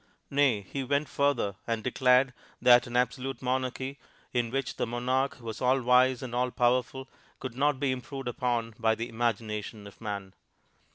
Nay, 0.31 0.61
he 0.61 0.83
went 0.83 1.07
further 1.07 1.57
and 1.67 1.83
declared 1.83 2.33
that 2.59 2.87
an 2.87 2.97
absolute 2.97 3.39
monarchy 3.39 3.99
in 4.33 4.49
which 4.49 4.77
the 4.77 4.87
monarch 4.87 5.39
was 5.39 5.61
all 5.61 5.79
wise 5.79 6.23
and 6.23 6.33
all 6.33 6.49
powerful, 6.49 7.07
could 7.39 7.55
not 7.55 7.79
be 7.79 7.91
improved 7.91 8.27
upon 8.27 8.73
by 8.79 8.95
the 8.95 9.07
imagination 9.09 9.85
of 9.85 10.01
man. 10.01 10.33